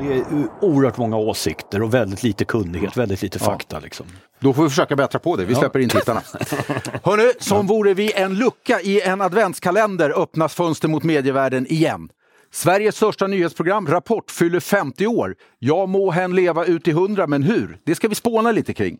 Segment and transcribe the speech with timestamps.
[0.00, 3.78] Det är oerhört många åsikter och väldigt lite kunnighet, väldigt lite fakta.
[3.78, 4.06] Liksom.
[4.40, 5.44] Då får vi försöka bättra på det.
[5.44, 6.22] Vi släpper in tittarna.
[7.02, 12.08] Hörrni, som vore vi en lucka i en adventskalender öppnas fönster mot medievärlden igen.
[12.50, 15.34] Sveriges största nyhetsprogram Rapport fyller 50 år.
[15.58, 17.78] Jag må hen leva ut i 100, men hur?
[17.84, 18.98] Det ska vi spåna lite kring.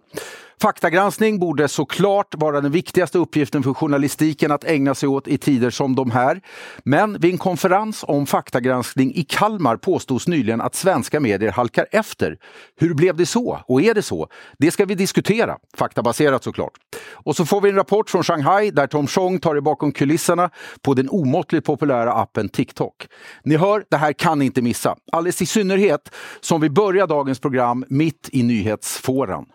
[0.61, 5.71] Faktagranskning borde såklart vara den viktigaste uppgiften för journalistiken att ägna sig åt i tider
[5.71, 6.41] som de här.
[6.85, 12.39] Men vid en konferens om faktagranskning i Kalmar påstods nyligen att svenska medier halkar efter.
[12.77, 13.61] Hur blev det så?
[13.67, 14.29] Och är det så?
[14.59, 16.73] Det ska vi diskutera, faktabaserat såklart.
[17.13, 20.51] Och så får vi en rapport från Shanghai där Tom Chong tar er bakom kulisserna
[20.83, 23.07] på den omåttligt populära appen TikTok.
[23.45, 24.97] Ni hör, det här kan ni inte missa.
[25.13, 29.47] Alldeles i synnerhet som vi börjar dagens program mitt i nyhetsfåran.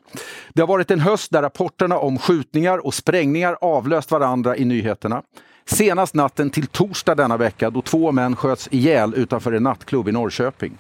[0.54, 5.22] Det har varit en höst där rapporterna om skjutningar och sprängningar avlöst varandra i nyheterna.
[5.66, 10.12] Senast natten till torsdag denna vecka då två män sköts ihjäl utanför en nattklubb i
[10.12, 10.78] Norrköping.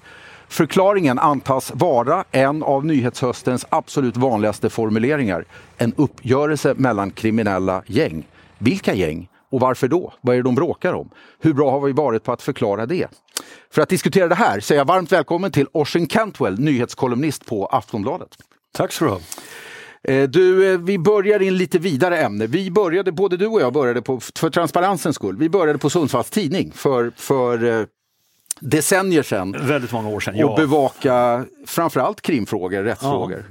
[0.47, 5.45] Förklaringen antas vara en av nyhetshöstens absolut vanligaste formuleringar.
[5.77, 8.27] En uppgörelse mellan kriminella gäng.
[8.57, 9.29] Vilka gäng?
[9.51, 10.13] Och varför då?
[10.21, 11.09] Vad är det de bråkar om?
[11.39, 13.07] Hur bra har vi varit på att förklara det?
[13.71, 18.37] För att diskutera det här säger jag varmt välkommen till Oisin Cantwell, nyhetskolumnist på Aftonbladet.
[18.73, 19.19] Tack så du ha.
[20.03, 22.47] Eh, Du, eh, vi börjar i en lite vidare ämne.
[22.47, 26.29] Vi började, både du och jag började på, för transparensens skull, vi började på Sundsvalls
[26.29, 27.85] Tidning för, för eh,
[28.59, 29.55] decennier sedan.
[29.67, 30.55] Väldigt många år sedan, Och ja.
[30.57, 33.45] bevaka framförallt krimfrågor, rättsfrågor.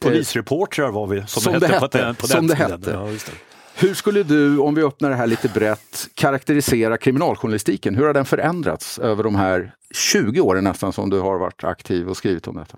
[0.00, 2.64] Polisreportrar var vi, som, Som det det hette, på hette, den, på som den det
[2.64, 2.70] tiden.
[2.70, 2.90] hette.
[2.90, 3.30] Ja.
[3.76, 7.94] Hur skulle du, om vi öppnar det här lite brett, karaktärisera kriminaljournalistiken?
[7.94, 12.08] Hur har den förändrats över de här 20 åren nästan som du har varit aktiv
[12.08, 12.76] och skrivit om detta?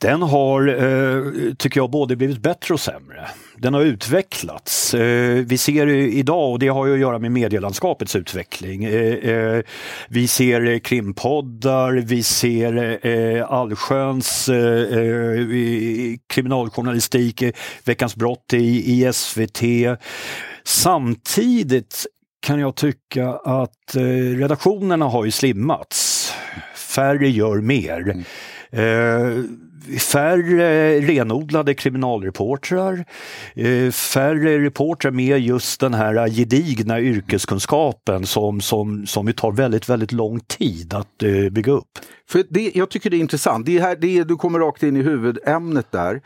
[0.00, 3.28] Den har, eh, tycker jag, både blivit bättre och sämre.
[3.56, 4.94] Den har utvecklats.
[4.94, 9.62] Eh, vi ser idag, och det har ju att göra med medielandskapets utveckling, eh,
[10.08, 14.50] vi ser krimpoddar, vi ser allsköns
[16.28, 17.42] kriminaljournalistik,
[17.84, 19.62] Veckans brott i, i SVT.
[20.64, 22.06] Samtidigt
[22.46, 23.94] kan jag tycka att
[24.36, 26.32] redaktionerna har ju slimmats.
[26.74, 28.24] Färre gör mer.
[28.70, 29.44] Eh,
[30.00, 33.04] färre renodlade kriminalreportrar,
[33.54, 39.88] eh, färre reportrar med just den här gedigna yrkeskunskapen som, som, som ju tar väldigt,
[39.88, 41.98] väldigt lång tid att eh, bygga upp.
[42.28, 43.66] För det, jag tycker det är intressant.
[43.66, 46.20] Det är här, det är, du kommer rakt in i huvudämnet där.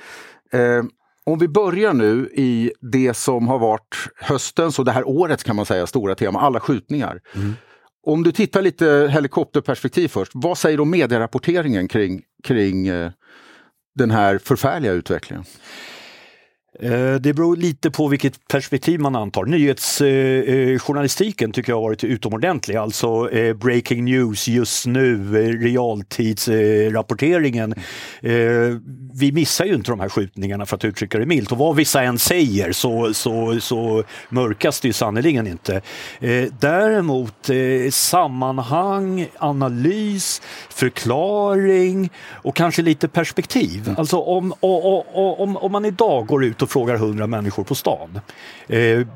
[0.53, 0.85] Eh,
[1.25, 5.57] om vi börjar nu i det som har varit höstens och det här årets kan
[5.57, 7.21] man säga stora tema, alla skjutningar.
[8.03, 13.11] Om du tittar lite helikopterperspektiv först, vad säger om medierapporteringen kring, kring eh,
[13.95, 15.45] den här förfärliga utvecklingen?
[16.83, 19.45] Eh, det beror lite på vilket perspektiv man antar.
[19.45, 23.31] Nyhetsjournalistiken eh, eh, tycker jag har varit utomordentlig, alltså
[23.61, 27.75] breaking news just nu, realtidsrapporteringen.
[29.15, 32.03] Vi missar ju inte de här skjutningarna för att uttrycka det milt och vad vissa
[32.03, 35.81] än säger så, så, så mörkas det ju sannerligen inte.
[36.21, 43.95] Eh, Däremot eh, sammanhang, analys, förklaring och kanske lite perspektiv.
[43.99, 47.75] Alltså om, och, och, om, om man idag går ut och frågar 100 människor på
[47.75, 48.21] stan
[48.69, 49.07] eh,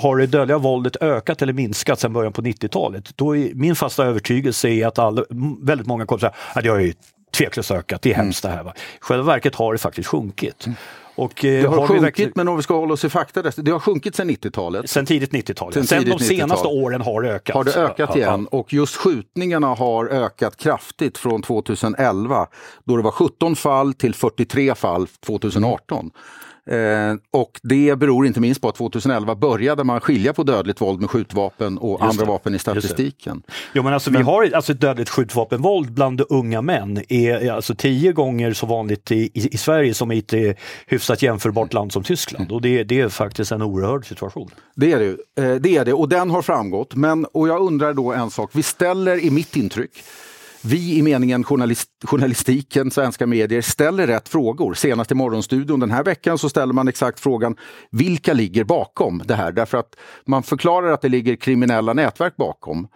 [0.00, 3.16] har det dödliga våldet ökat eller minskat sedan början på 90-talet?
[3.16, 5.24] Då är min fasta övertygelse är att alla,
[5.62, 6.92] väldigt många kommer säga att det har ju
[7.36, 8.62] tveklöst ökat, det är hemskt det här.
[8.62, 8.72] Va?
[8.76, 10.66] I själva verket har det faktiskt sjunkit.
[11.14, 13.42] Och, eh, Det har, vi sjunkit, verkligen- men om vi ska hålla oss i fakta,
[13.42, 14.90] det har sjunkit sedan 90-talet.
[14.90, 15.72] Sen tidigt 90-tal.
[15.72, 16.84] Sen Sen, tidigt de senaste 90-tal.
[16.84, 17.56] åren har det ökat.
[17.56, 22.46] Har det ökat Ja, igen och just skjutningarna har ökat kraftigt från 2011
[22.84, 26.10] då det var 17 fall till 43 fall 2018.
[26.68, 31.00] Eh, och det beror inte minst på att 2011 började man skilja på dödligt våld
[31.00, 33.42] med skjutvapen och andra vapen i statistiken.
[33.72, 38.12] Jo, men alltså, vi har alltså ett dödligt skjutvapenvåld bland unga män är alltså tio
[38.12, 40.40] gånger så vanligt i, i, i Sverige som i ett eh,
[40.86, 42.52] hyfsat jämförbart land som Tyskland.
[42.52, 44.50] Och det, det är faktiskt en oerhörd situation.
[44.74, 46.94] Det är det, eh, det är det och den har framgått.
[46.94, 50.02] Men, och jag undrar då en sak, vi ställer i mitt intryck
[50.62, 54.74] vi i meningen journalist, journalistiken, svenska medier, ställer rätt frågor.
[54.74, 57.56] Senast i Morgonstudion den här veckan så ställer man exakt frågan
[57.90, 59.52] vilka ligger bakom det här?
[59.52, 59.96] Därför att
[60.26, 62.88] man förklarar att det ligger kriminella nätverk bakom.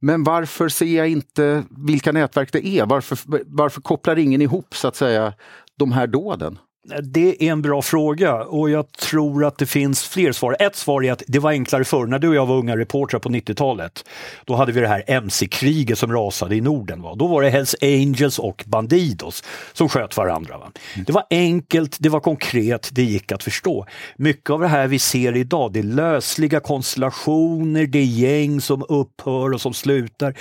[0.00, 2.86] Men varför ser jag inte vilka nätverk det är?
[2.86, 5.32] Varför, varför kopplar ingen ihop så att säga
[5.78, 6.58] de här dåden?
[7.02, 10.56] Det är en bra fråga och jag tror att det finns fler svar.
[10.58, 12.06] Ett svar är att det var enklare förr.
[12.06, 14.04] När du och jag var unga reportrar på 90-talet,
[14.44, 17.02] då hade vi det här MC-kriget som rasade i Norden.
[17.02, 17.14] Va?
[17.14, 20.58] Då var det Hells Angels och Bandidos som sköt varandra.
[20.58, 20.70] Va?
[21.06, 23.86] Det var enkelt, det var konkret, det gick att förstå.
[24.16, 28.84] Mycket av det här vi ser idag, det är lösliga konstellationer, det är gäng som
[28.88, 30.34] upphör och som slutar.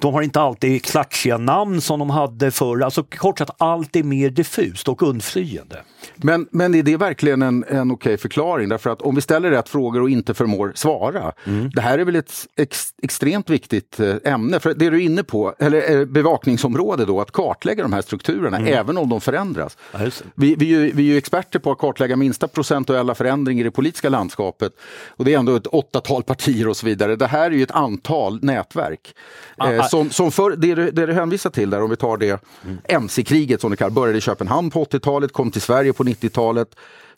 [0.00, 2.82] De har inte alltid klatschiga namn som de hade förr.
[2.82, 5.82] Alltså kort sagt, allt är mer diffust och undflyende.
[6.16, 8.68] Men, men är det verkligen en, en okej förklaring?
[8.68, 11.32] Därför att om vi ställer rätt frågor och inte förmår svara.
[11.44, 11.70] Mm.
[11.74, 14.60] Det här är väl ett ex, extremt viktigt eh, ämne.
[14.60, 18.56] För det du är inne på, eller eh, bevakningsområde då, att kartlägga de här strukturerna,
[18.56, 18.74] mm.
[18.74, 19.76] även om de förändras.
[19.92, 19.98] Ja,
[20.34, 23.64] vi, vi, är ju, vi är ju experter på att kartlägga minsta procentuella förändringar i
[23.64, 24.72] det politiska landskapet.
[25.08, 27.16] Och det är ändå ett åttatal partier och så vidare.
[27.16, 29.14] Det här är ju ett antal nätverk.
[29.56, 29.88] Ah, eh, ah.
[29.88, 32.78] som, som för, det, du, det du hänvisar till där, om vi tar det mm.
[32.84, 36.68] MC-kriget som det kallas, började i Köpenhamn på 80-talet, kom till Sverige på 90-talet.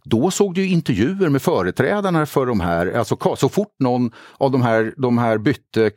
[0.05, 4.63] Då såg du intervjuer med företrädarna för de här, alltså så fort någon av de
[4.63, 5.91] här, de här bytte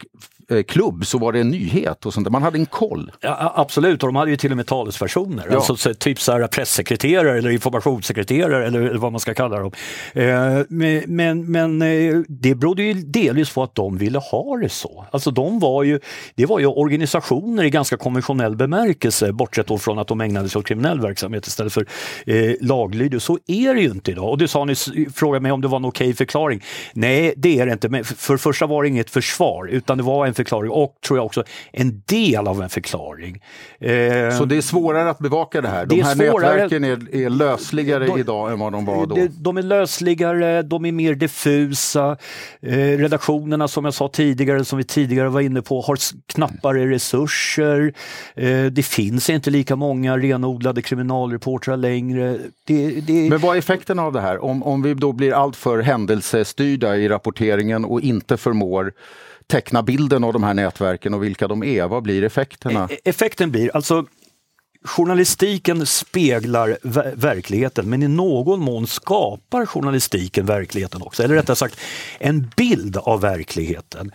[0.67, 2.31] klubb så var det en nyhet och sånt där.
[2.31, 3.11] Man hade en koll.
[3.21, 5.47] Ja, absolut, och de hade ju till och med talespersoner.
[5.51, 5.55] Ja.
[5.55, 9.71] Alltså, typ så här pressekreterare eller informationssekreterare eller vad man ska kalla dem.
[10.13, 10.59] Eh,
[11.07, 15.05] men, men eh, det berodde ju delvis på att de ville ha det så.
[15.11, 15.99] Alltså de var ju,
[16.35, 20.59] det var ju organisationer i ganska konventionell bemärkelse bortsett då från att de ägnade sig
[20.59, 21.85] åt kriminell verksamhet istället för
[22.25, 23.21] eh, laglydig.
[23.21, 24.29] Så är det ju inte idag.
[24.29, 26.63] Och du sa nyss, frågade mig om det var en okej förklaring.
[26.93, 27.89] Nej, det är det inte.
[27.89, 31.25] Men för första var det inget försvar utan det var en förklaring och tror jag
[31.25, 33.43] också en del av en förklaring.
[33.79, 35.85] Eh, så det är svårare att bevaka det här?
[35.85, 39.15] De här svårare, nätverken är, är lösligare de, idag än vad de var då?
[39.15, 42.17] De, de är lösligare, de är mer diffusa.
[42.61, 45.97] Eh, redaktionerna som jag sa tidigare, som vi tidigare var inne på, har
[46.33, 47.93] knappare resurser.
[48.35, 52.37] Eh, det finns inte lika många renodlade kriminalreportrar längre.
[52.67, 53.29] Det, det...
[53.29, 54.43] Men vad är effekten av det här?
[54.43, 58.93] Om, om vi då blir alltför händelsestyrda i rapporteringen och inte förmår
[59.47, 61.87] teckna bilden av de här nätverken och vilka de är?
[61.87, 62.87] Vad blir effekterna?
[62.91, 64.05] E-, e-, effekten blir alltså
[64.83, 66.77] Journalistiken speglar
[67.15, 71.23] verkligheten men i någon mån skapar journalistiken verkligheten också.
[71.23, 71.79] Eller rättare sagt
[72.19, 74.11] en bild av verkligheten.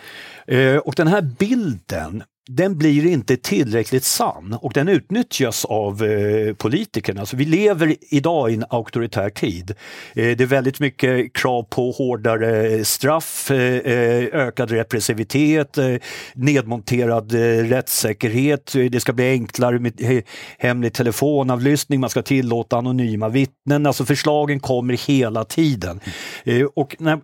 [0.47, 6.55] Eh, och den här bilden den blir inte tillräckligt sann och den utnyttjas av eh,
[6.55, 7.21] politikerna.
[7.21, 9.71] Alltså vi lever idag i en auktoritär tid.
[9.71, 9.75] Eh,
[10.15, 15.95] det är väldigt mycket krav på hårdare straff, eh, eh ökad repressivitet, eh,
[16.35, 18.73] nedmonterad eh, rättssäkerhet.
[18.91, 20.23] Det ska bli enklare med eh,
[20.59, 23.87] hemlig telefonavlyssning, man ska tillåta anonyma vittnen.
[23.87, 26.01] Alltså förslagen kommer hela tiden.
[26.45, 27.21] Eh, och när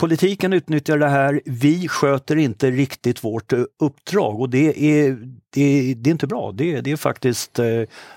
[0.00, 3.52] politiken utnyttjar det här, vi sköter inte riktigt vårt
[3.82, 5.10] uppdrag och det är,
[5.50, 6.52] det, det är inte bra.
[6.52, 7.66] Det, det är faktiskt eh,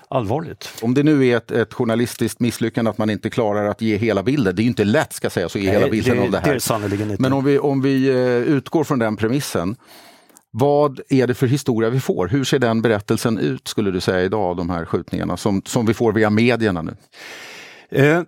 [0.08, 0.68] allvarligt.
[0.82, 4.22] Om det nu är ett, ett, journalistiskt misslyckande att man inte klarar att ge hela
[4.22, 6.38] bilden, det är ju inte lätt ska sägas att ge hela bilden det, av det
[6.38, 6.44] här.
[6.44, 6.58] Det är
[7.22, 9.76] Men om vi, om vi eh, utgår från den premissen,
[10.50, 12.28] vad är det för historia vi får?
[12.28, 15.94] Hur ser den berättelsen ut skulle du säga idag, de här skjutningarna som, som vi
[15.94, 16.96] får via medierna nu?
[17.90, 18.22] Eh,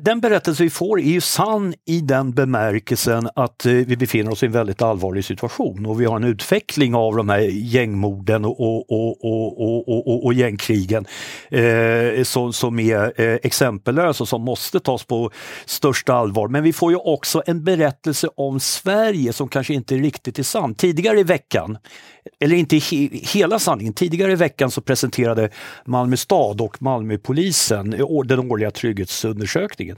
[0.00, 4.42] den berättelse vi får är ju sann i den bemärkelsen att eh, vi befinner oss
[4.42, 8.60] i en väldigt allvarlig situation och vi har en utveckling av de här gängmorden och,
[8.60, 11.06] och, och, och, och gängkrigen
[11.50, 15.30] eh, som, som är eh, exempellös och som måste tas på
[15.66, 16.48] största allvar.
[16.48, 20.74] Men vi får ju också en berättelse om Sverige som kanske inte riktigt är sann.
[20.74, 21.78] Tidigare i veckan,
[22.40, 25.50] eller inte he, hela sanningen, tidigare i veckan så presenterade
[25.84, 29.96] Malmö stad och Malmöpolisen eh, den årliga trygghets hälsoundersökningen.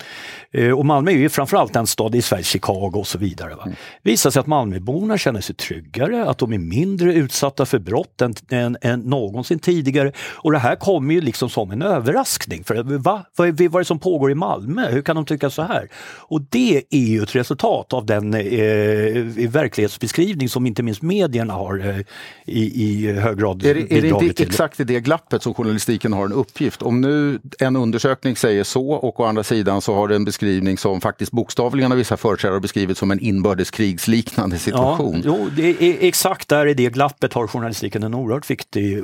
[0.53, 3.55] Eh, och Malmö är ju framförallt en stad i Sverige, Chicago och så vidare.
[3.55, 3.63] Va?
[3.63, 3.77] Mm.
[4.03, 8.35] visar sig att Malmöborna känner sig tryggare, att de är mindre utsatta för brott än,
[8.51, 10.13] än, än någonsin tidigare.
[10.19, 12.65] Och det här kommer ju liksom som en överraskning.
[12.65, 13.25] För va?
[13.37, 14.91] Vad, är, vad är det som pågår i Malmö?
[14.91, 15.89] Hur kan de tycka så här?
[16.29, 21.89] Och det är ju ett resultat av den eh, verklighetsbeskrivning som inte minst medierna har
[21.89, 21.99] eh,
[22.47, 26.13] i, i hög grad Är det, är det inte exakt i det glappet som journalistiken
[26.13, 26.83] har en uppgift?
[26.83, 30.25] Om nu en undersökning säger så och och å andra sidan så har du en
[30.25, 35.23] beskrivning som faktiskt bokstavligen av vissa företrädare beskrivit som en inbördeskrigsliknande situation.
[35.25, 38.99] Ja, jo, det är exakt där i det glappet har journalistiken en oerhört viktig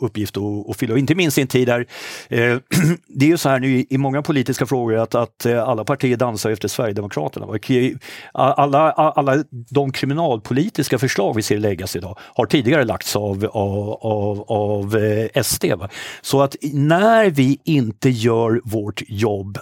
[0.00, 0.36] uppgift
[0.70, 0.98] att fylla.
[0.98, 1.86] Inte minst i en tid där
[2.28, 2.38] eh,
[3.06, 6.16] det är ju så här nu i många politiska frågor att, att eh, alla partier
[6.16, 7.46] dansar efter Sverigedemokraterna.
[8.32, 14.44] Alla, alla de kriminalpolitiska förslag vi ser läggas idag har tidigare lagts av, av, av,
[14.48, 15.64] av eh, SD.
[15.64, 15.88] Va?
[16.20, 19.58] Så att när vi inte gör vårt jobb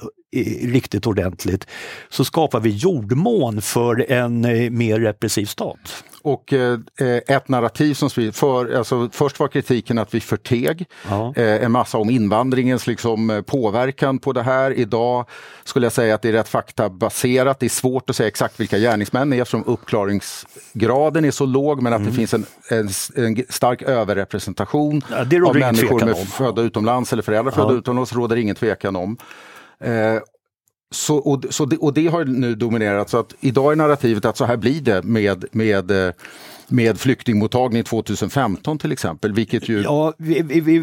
[0.63, 1.67] riktigt ordentligt
[2.09, 6.05] så skapar vi jordmån för en eh, mer repressiv stat.
[6.23, 6.79] Och eh,
[7.27, 11.33] ett narrativ som sprids, för, alltså, först var kritiken att vi förteg ja.
[11.37, 14.71] eh, en massa om invandringens liksom, eh, påverkan på det här.
[14.71, 15.29] Idag
[15.65, 17.61] skulle jag säga att det är rätt faktabaserat.
[17.61, 21.83] Det är svårt att säga exakt vilka gärningsmän det är eftersom uppklaringsgraden är så låg
[21.83, 22.11] men att mm.
[22.11, 27.53] det finns en, en, en stark överrepresentation ja, av människor med födda utomlands eller föräldrar
[27.53, 27.79] födda ja.
[27.79, 29.17] utomlands råder ingen tvekan om.
[29.81, 30.19] Eh,
[30.91, 34.37] så, och, så det, och det har nu dominerat, så att idag är narrativet att
[34.37, 36.13] så här blir det med, med eh,
[36.69, 39.83] med flyktingmottagning 2015 till exempel, vilket ju...
[39.83, 40.13] Ja,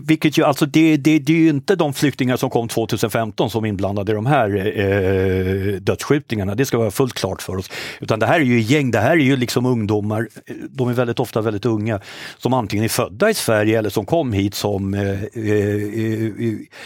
[0.04, 3.64] vilket ju, alltså det, det, det är ju inte de flyktingar som kom 2015 som
[3.64, 7.70] är inblandade i de här eh, dödsskjutningarna, det ska vara fullt klart för oss.
[8.00, 10.28] Utan det här är ju gäng, det här är ju liksom ungdomar,
[10.70, 12.00] de är väldigt ofta väldigt unga,
[12.38, 14.94] som antingen är födda i Sverige eller som kom hit som...
[14.94, 15.20] Eh, eh,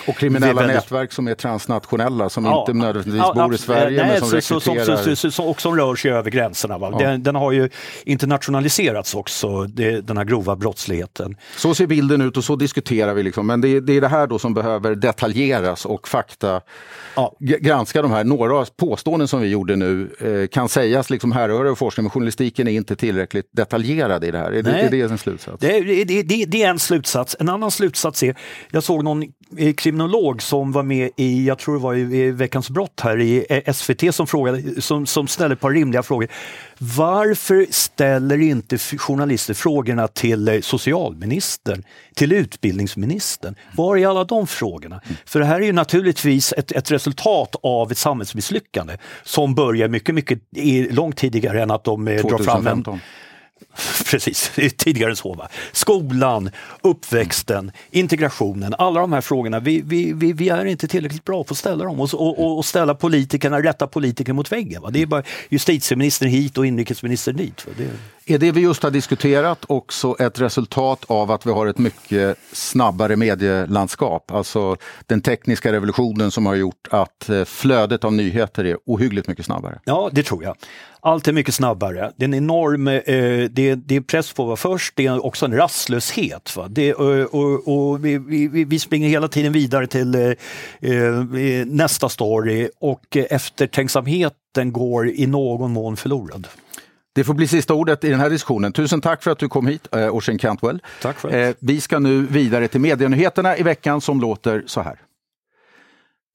[0.08, 0.76] och kriminella väldigt...
[0.76, 4.42] nätverk som är transnationella, som ja, inte nödvändigtvis ja, bor i Sverige nej, men som
[4.42, 5.16] så, rekryterar...
[5.16, 6.78] Som, som, och som rör sig över gränserna.
[6.78, 6.90] Va?
[6.92, 7.08] Ja.
[7.08, 7.70] Den, den har ju
[8.06, 11.36] internationaliserats diskuterats också, det, den här grova brottsligheten.
[11.58, 13.24] Så ser bilden ut och så diskuterar vi.
[13.24, 13.48] Liksom.
[13.48, 16.62] Men det, det är det här då som behöver detaljeras och fakta
[17.16, 17.36] ja.
[17.40, 18.24] granska de här.
[18.24, 22.68] Några påståenden som vi gjorde nu eh, kan sägas liksom härröra ur forskning, men journalistiken
[22.68, 24.52] är inte tillräckligt detaljerad i det här.
[24.52, 25.60] Är, det, är det en slutsats?
[25.60, 27.36] Det, det, det, det är en slutsats.
[27.40, 28.36] En annan slutsats är,
[28.72, 29.24] jag såg någon
[29.58, 33.46] eh, kriminolog som var med i, jag tror det var i Veckans brott här i
[33.50, 36.28] eh, SVT som, frågade, som, som ställde ett par rimliga frågor.
[36.80, 41.84] Varför ställer inte journalister frågorna till eh, socialministern,
[42.16, 43.56] till utbildningsministern?
[43.76, 45.02] Var är alla de frågorna?
[45.26, 50.16] För det här är ju naturligtvis ett, ett resultat av ett samhällsmisslyckande som börjar mycket,
[50.16, 50.40] mycket
[50.94, 52.46] långt tidigare än att de 2015.
[52.46, 53.00] Drar fram en
[54.06, 55.34] Precis, tidigare än så.
[55.34, 55.48] Va?
[55.72, 56.50] Skolan,
[56.82, 59.60] uppväxten, integrationen, alla de här frågorna.
[59.60, 62.66] Vi, vi, vi, vi är inte tillräckligt bra på att ställa dem och, och, och
[62.66, 64.82] ställa politikerna, rätta politiker mot väggen.
[64.82, 64.90] Va?
[64.90, 67.68] Det är bara justitieministern hit och inrikesministern dit.
[67.68, 67.74] Va?
[67.78, 67.90] Det...
[68.30, 72.38] Är det vi just har diskuterat också ett resultat av att vi har ett mycket
[72.52, 74.32] snabbare medielandskap?
[74.32, 79.46] Alltså den tekniska revolutionen som har gjort att eh, flödet av nyheter är ohyggligt mycket
[79.46, 79.80] snabbare?
[79.84, 80.56] Ja, det tror jag.
[81.00, 82.12] Allt är mycket snabbare.
[82.16, 82.94] Det är en enorm eh,
[83.52, 86.56] det, det är press på att vara först, det är också en rastlöshet.
[86.56, 86.68] Va?
[86.70, 90.22] Det, eh, och, och, och vi, vi, vi, springer hela tiden vidare till eh,
[90.92, 96.48] eh nästa story och eftertänksamheten går i någon mån förlorad.
[97.18, 98.74] Det får bli sista ordet i den här diskussionen.
[98.74, 100.82] Tusen tack för att du kom hit, eh, Oisin Cantwell.
[101.02, 105.00] Tack för eh, vi ska nu vidare till medienyheterna i veckan som låter så här.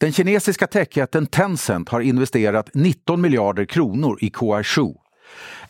[0.00, 4.94] Den kinesiska techjätten Tencent har investerat 19 miljarder kronor i Kuaishou.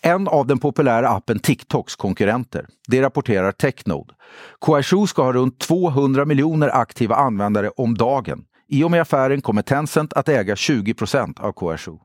[0.00, 2.66] En av den populära appen TikToks konkurrenter.
[2.88, 4.14] Det rapporterar Technode.
[4.60, 8.44] Kuaishou ska ha runt 200 miljoner aktiva användare om dagen.
[8.68, 11.98] I och med affären kommer Tencent att äga 20 procent av Kuaishou.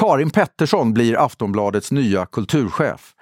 [0.00, 3.14] Karin Pettersson blir Aftonbladets nya kulturchef.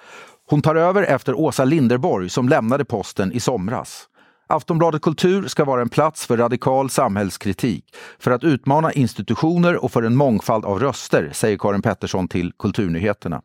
[0.51, 4.05] Hon tar över efter Åsa Linderborg som lämnade posten i somras.
[4.47, 7.85] Aftonbladet Kultur ska vara en plats för radikal samhällskritik,
[8.19, 13.43] för att utmana institutioner och för en mångfald av röster, säger Karin Pettersson till Kulturnyheterna.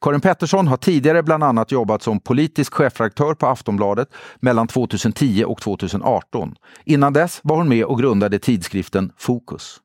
[0.00, 4.08] Karin Pettersson har tidigare bland annat jobbat som politisk chefredaktör på Aftonbladet
[4.40, 6.54] mellan 2010 och 2018.
[6.84, 9.80] Innan dess var hon med och grundade tidskriften Fokus.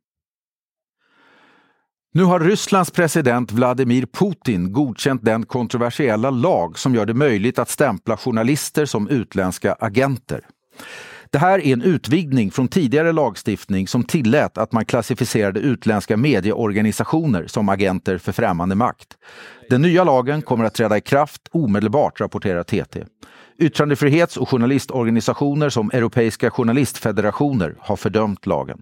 [2.15, 7.69] Nu har Rysslands president Vladimir Putin godkänt den kontroversiella lag som gör det möjligt att
[7.69, 10.41] stämpla journalister som utländska agenter.
[11.31, 17.47] Det här är en utvidgning från tidigare lagstiftning som tillät att man klassificerade utländska medieorganisationer
[17.47, 19.17] som agenter för främmande makt.
[19.69, 23.05] Den nya lagen kommer att träda i kraft omedelbart, rapporterar TT.
[23.57, 28.81] Yttrandefrihets och journalistorganisationer som Europeiska journalistfederationer har fördömt lagen.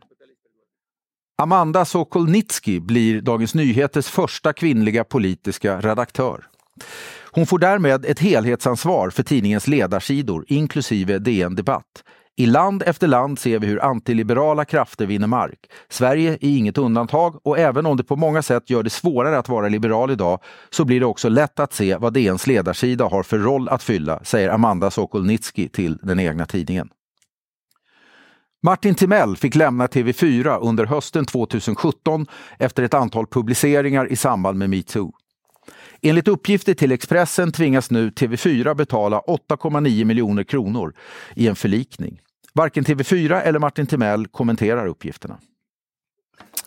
[1.41, 6.43] Amanda Sokolnitsky blir Dagens Nyheters första kvinnliga politiska redaktör.
[7.31, 12.03] Hon får därmed ett helhetsansvar för tidningens ledarsidor, inklusive DN Debatt.
[12.37, 15.59] I land efter land ser vi hur antiliberala krafter vinner mark.
[15.89, 19.49] Sverige är inget undantag och även om det på många sätt gör det svårare att
[19.49, 23.37] vara liberal idag så blir det också lätt att se vad DNs ledarsida har för
[23.37, 26.89] roll att fylla, säger Amanda Sokolnitsky till den egna tidningen.
[28.63, 32.25] Martin Timell fick lämna TV4 under hösten 2017
[32.59, 35.11] efter ett antal publiceringar i samband med metoo.
[36.01, 40.93] Enligt uppgifter till Expressen tvingas nu TV4 betala 8,9 miljoner kronor
[41.35, 42.19] i en förlikning.
[42.53, 45.37] Varken TV4 eller Martin Timell kommenterar uppgifterna.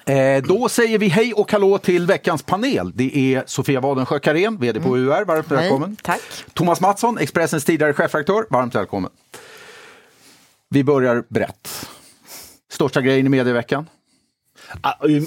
[0.06, 2.92] Eh, då säger vi hej och hallå till veckans panel.
[2.94, 5.08] Det är Sofia Wadensjö Karén, VD på mm.
[5.08, 5.96] UR, varmt välkommen.
[6.02, 6.20] Tack.
[6.54, 9.10] Thomas Mattsson, Expressens tidigare chefredaktör, varmt välkommen.
[10.75, 11.69] Vi börjar brett.
[12.71, 13.88] Största grejen i medieveckan?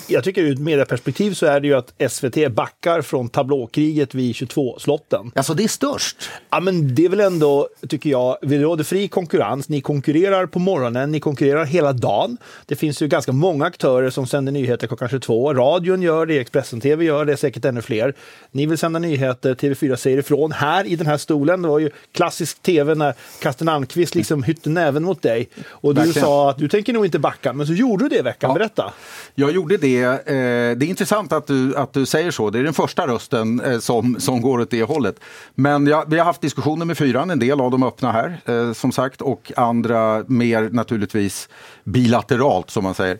[0.08, 4.36] Jag tycker ur ett medieperspektiv så är det ju att SVT backar från tablåkriget vid
[4.36, 5.32] 22-slotten.
[5.36, 6.29] Alltså det är störst?
[6.50, 9.70] Ja, men det är väl ändå, tycker jag, vi råder fri konkurrens.
[9.70, 12.38] Ni konkurrerar på morgonen, ni konkurrerar hela dagen.
[12.65, 15.53] Det finns ju ganska många aktörer som sänder nyheter klockan 22.
[15.53, 18.13] Radion gör det, Expressen TV gör det, säkert ännu fler.
[18.51, 20.51] Ni vill sända nyheter, TV4 säger ifrån.
[20.51, 24.70] Här i den här stolen, det var ju klassisk TV när Karsten Almqvist liksom hytte
[24.70, 25.50] näven mot dig.
[25.70, 26.25] Och du Verkligen.
[26.25, 28.50] sa att du tänker nog inte backa, men så gjorde du det i veckan.
[28.50, 28.53] Ja.
[28.53, 28.94] Berätta!
[29.39, 30.03] Jag gjorde det.
[30.03, 32.50] Eh, det är intressant att du, att du säger så.
[32.50, 35.20] Det är den första rösten eh, som, som går åt det hållet.
[35.56, 38.74] Men jag, vi har haft diskussioner med fyran, en del av dem öppna här eh,
[38.74, 41.50] som sagt och andra mer naturligtvis
[41.84, 43.20] bilateralt som man säger.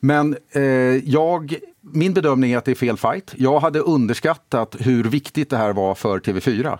[0.00, 0.62] Men eh,
[1.10, 3.34] jag, min bedömning är att det är fel fight.
[3.36, 6.78] Jag hade underskattat hur viktigt det här var för TV4.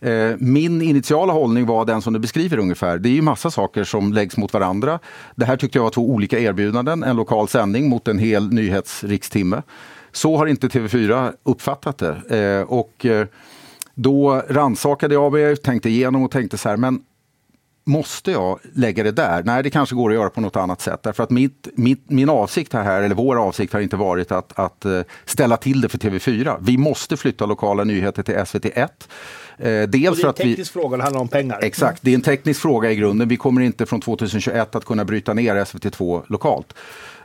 [0.00, 2.98] Eh, min initiala hållning var den som du beskriver ungefär.
[2.98, 4.98] Det är ju massa saker som läggs mot varandra.
[5.34, 7.02] Det här tyckte jag var två olika erbjudanden.
[7.02, 9.62] En lokal sändning mot en hel nyhetsrikstimme.
[10.12, 12.38] Så har inte TV4 uppfattat det.
[12.38, 13.26] Eh, och eh,
[13.94, 17.00] då rannsakade jag mig, tänkte igenom och tänkte så här, men
[17.90, 19.42] Måste jag lägga det där?
[19.42, 21.02] Nej, det kanske går att göra på något annat sätt.
[21.02, 24.86] Därför att mitt, mitt, min avsikt här, eller vår avsikt har inte varit att, att
[25.24, 26.56] ställa till det för TV4.
[26.60, 28.88] Vi måste flytta lokala nyheter till SVT1.
[29.58, 30.22] Eh, dels vi...
[30.22, 31.58] Det är en teknisk fråga, det handlar om pengar.
[31.62, 33.28] Exakt, det är en teknisk fråga i grunden.
[33.28, 36.74] Vi kommer inte från 2021 att kunna bryta ner SVT2 lokalt.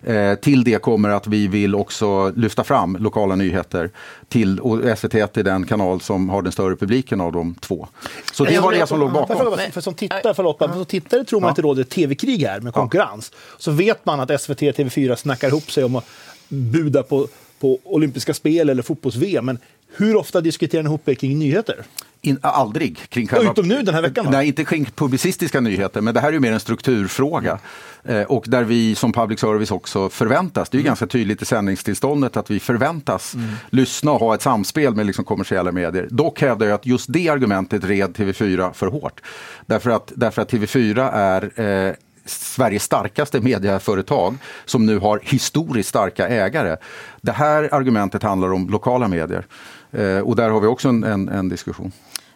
[0.05, 3.89] Eh, till det kommer att vi vill också lyfta fram lokala nyheter.
[4.27, 7.87] Till, och SVT1 är den kanal som har den större publiken av de två.
[8.33, 9.37] Så det var det som låg bakom.
[9.37, 11.51] För, för som, tittare, förlåt, uh som tittare tror man ja.
[11.51, 13.31] att det råder ett tv-krig här med konkurrens.
[13.57, 16.05] Så vet man att SVT och TV4 snackar ihop sig om att
[16.47, 17.27] buda på,
[17.59, 19.45] på olympiska spel eller fotbolls-VM.
[19.45, 19.57] Men
[19.95, 21.85] hur ofta diskuterar ni ihop er kring nyheter?
[22.25, 23.09] In, aldrig.
[23.09, 24.27] Kring själva, Utom nu den här veckan?
[24.29, 27.59] Nej, inte kring publicistiska nyheter, men det här är ju mer en strukturfråga.
[28.03, 30.89] Eh, och där vi som public service också förväntas, det är ju mm.
[30.89, 33.49] ganska tydligt i sändningstillståndet att vi förväntas mm.
[33.69, 36.07] lyssna och ha ett samspel med liksom kommersiella medier.
[36.11, 39.21] Dock hävdar jag att just det argumentet red TV4 för hårt.
[39.65, 46.27] Därför att, därför att TV4 är eh, Sveriges starkaste medieföretag som nu har historiskt starka
[46.27, 46.77] ägare.
[47.21, 49.45] Det här argumentet handlar om lokala medier.
[49.91, 51.91] Eh, och där har vi också en, en, en diskussion.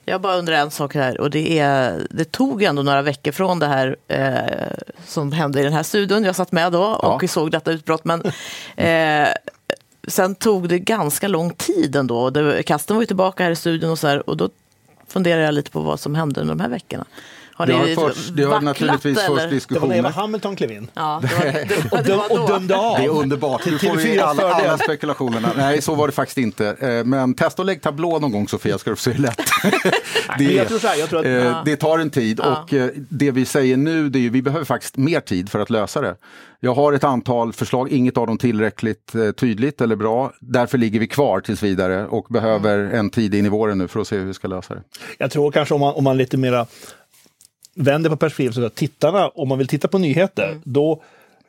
[0.10, 3.60] Jag bara undrar en sak här och det är, det tog ändå några veckor från
[3.60, 6.24] det här eh, som hände i den här studion.
[6.24, 7.27] Jag satt med då och ja.
[7.27, 8.05] såg detta utbrott.
[8.05, 8.22] Men
[8.75, 9.27] eh,
[10.07, 12.29] sen tog det ganska lång tid ändå.
[12.29, 14.50] Det, Kasten var ju tillbaka här i studion och så här, och då
[15.07, 17.05] funderar jag lite på vad som hände under de här veckorna.
[17.59, 19.35] Har det, har först, det har naturligtvis eller?
[19.35, 19.95] först diskussioner.
[19.95, 20.87] Det var när Eva Hamilton klev in.
[20.93, 21.43] Ja, det var,
[21.93, 22.98] det, och, döm, och dömde av.
[22.98, 23.65] Det är underbart.
[23.65, 25.50] Nu får vi alla, alla spekulationerna.
[25.57, 26.67] Nej, så var det faktiskt inte.
[26.67, 29.37] Eh, men testa att lägga tablå någon gång Sofia, ska du få se hur lätt
[30.37, 31.48] det är.
[31.48, 32.63] Eh, det tar en tid ja.
[32.63, 35.69] och eh, det vi säger nu, det är vi behöver faktiskt mer tid för att
[35.69, 36.15] lösa det.
[36.59, 40.33] Jag har ett antal förslag, inget av dem tillräckligt tydligt eller bra.
[40.39, 44.00] Därför ligger vi kvar tills vidare och behöver en tid in i våren nu för
[44.00, 44.81] att se hur vi ska lösa det.
[45.17, 46.65] Jag tror kanske om man, om man lite mera
[47.75, 50.62] vänder på perspektivet så att tittarna, om man vill titta på nyheter, mm.
[50.66, 51.01] då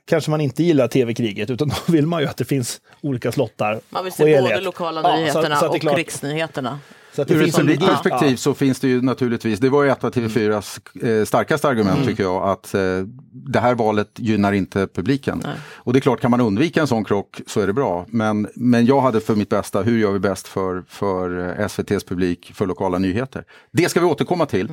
[0.04, 3.80] kanske man inte gillar tv-kriget utan då vill man ju att det finns olika slottar.
[3.90, 6.78] Man vill se både lokala nyheterna ja, så, så och riksnyheterna.
[7.12, 8.36] Så Ur ett publikt perspektiv ja.
[8.36, 10.80] så finns det ju naturligtvis, det var ju ett av TV4s
[11.20, 12.08] eh, starkaste argument mm.
[12.08, 12.80] tycker jag, att eh,
[13.32, 15.42] det här valet gynnar inte publiken.
[15.44, 15.54] Nej.
[15.74, 18.04] Och det är klart, kan man undvika en sån krock så är det bra.
[18.08, 22.04] Men, men jag hade för mitt bästa, hur gör vi bäst för, för eh, SVTs
[22.04, 23.44] publik, för lokala nyheter?
[23.72, 24.68] Det ska vi återkomma till.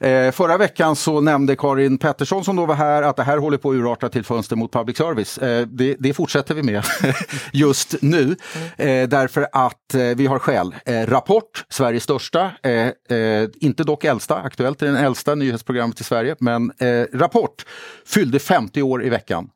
[0.00, 0.26] Mm.
[0.26, 3.58] Eh, förra veckan så nämnde Karin Pettersson som då var här att det här håller
[3.58, 5.38] på att urarta till fönster mot public service.
[5.38, 6.84] Eh, det, det, fortsätter vi med
[7.52, 8.36] just nu.
[8.76, 9.02] Mm.
[9.02, 10.74] Eh, därför att vi har skäl.
[10.86, 12.72] Rapport, Sveriges största, eh,
[13.18, 17.64] eh, inte dock äldsta, Aktuellt är den äldsta nyhetsprogrammet i Sverige, men eh, Rapport
[18.06, 19.50] fyllde 50 år i veckan.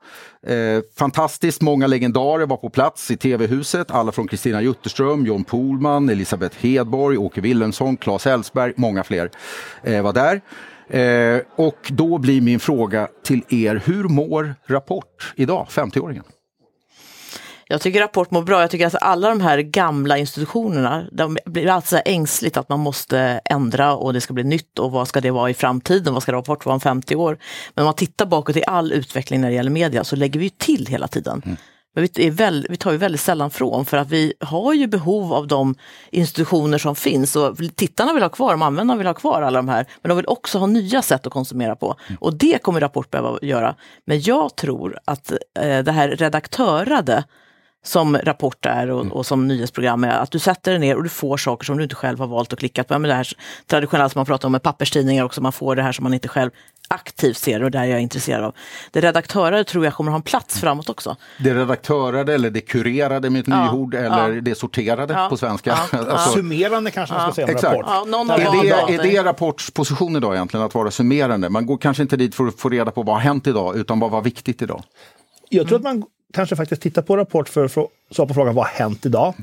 [0.47, 3.91] Eh, fantastiskt många legendarer var på plats i TV-huset.
[3.91, 9.31] Alla från Kristina Jutterström, John Pohlman, Elisabeth Hedborg, Åke Wilhelmsson, Claes Elfsberg, många fler
[9.83, 10.41] eh, var där.
[10.89, 16.25] Eh, och då blir min fråga till er, hur mår Rapport idag, 50-åringen?
[17.69, 18.61] Jag tycker Rapport mår bra.
[18.61, 22.81] Jag tycker att alla de här gamla institutionerna, de blir alltid så ängsligt att man
[22.81, 26.15] måste ändra och det ska bli nytt och vad ska det vara i framtiden?
[26.15, 27.39] Vad ska Rapport vara om 50 år?
[27.75, 30.51] Men om man tittar bakåt i all utveckling när det gäller media så lägger vi
[30.51, 31.43] till hela tiden.
[31.45, 31.57] Mm.
[31.95, 35.33] Men vi, väl, vi tar ju väldigt sällan från för att vi har ju behov
[35.33, 35.75] av de
[36.11, 39.69] institutioner som finns och tittarna vill ha kvar, de användarna vill ha kvar alla de
[39.69, 41.97] här, men de vill också ha nya sätt att konsumera på.
[42.07, 42.19] Mm.
[42.21, 43.75] Och det kommer Rapport behöva göra.
[44.05, 47.25] Men jag tror att eh, det här redaktörade
[47.87, 49.13] som Rapport är och, mm.
[49.13, 51.83] och, som nyhetsprogram är, att du sätter dig ner och du får saker som du
[51.83, 52.99] inte själv har valt och klickat på.
[52.99, 53.29] Men det här
[53.67, 56.29] traditionella som man pratar om med papperstidningar också, man får det här som man inte
[56.29, 56.51] själv
[56.89, 58.55] aktivt ser och där jag är intresserad av.
[58.91, 61.17] Det redaktörer tror jag kommer ha en plats framåt också.
[61.39, 64.41] Det redaktörade eller det kurerade med ett Ja, nyord eller ja.
[64.41, 65.79] det sorterade Ja, på svenska.
[65.93, 67.75] ja, Alltså, Summerande kanske man ska säga om Exakt.
[67.75, 67.87] rapport.
[67.89, 71.49] Ja, är, det, är det Rapports position idag egentligen, att vara summerande?
[71.49, 74.01] Man går kanske inte dit för att få reda på vad har hänt idag, utan
[74.01, 74.83] vad var viktigt idag?
[75.49, 77.73] Jag tror att man kanske faktiskt tittar på Rapport för att
[78.11, 79.35] svara på frågan vad har hänt idag?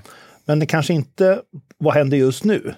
[0.45, 1.41] Men det kanske inte
[1.77, 2.73] vad händer just nu?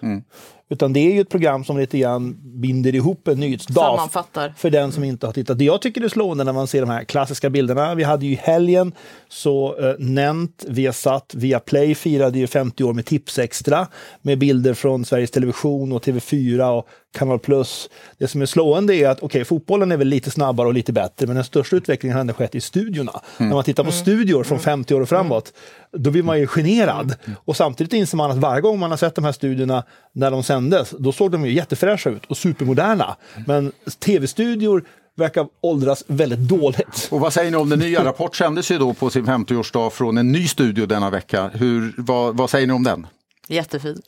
[0.69, 4.53] Utan det är ju ett program som lite grann binder ihop en nyhetsdag Sammanfattar.
[4.57, 5.59] för den som inte har tittat.
[5.59, 7.95] Det jag tycker är slående när man ser de här klassiska bilderna.
[7.95, 8.91] Vi hade ju i helgen
[9.29, 13.87] så uh, Nent, Viasat, Viaplay firade ju 50 år med Tipsextra
[14.21, 17.89] med bilder från Sveriges Television och TV4 och Kanal Plus.
[18.17, 21.27] Det som är slående är att okej, fotbollen är väl lite snabbare och lite bättre,
[21.27, 23.21] men den största utvecklingen har ändå skett i studiorna.
[23.37, 25.53] När man tittar på studior från 50 år och framåt,
[25.91, 27.15] då blir man ju generad.
[27.45, 30.43] Och samtidigt inser man att varje gång man har sett de här studierna när de
[30.43, 33.15] sändes, då såg de ju jättefräscha ut och supermoderna.
[33.45, 34.83] Men tv-studior
[35.15, 37.07] verkar åldras väldigt dåligt.
[37.11, 38.03] Och vad säger ni om den nya?
[38.03, 41.51] Rapport sändes ju då på sin 50-årsdag från en ny studio denna vecka.
[41.53, 43.07] Hur, vad, vad säger ni om den?
[43.47, 44.01] Jättefin.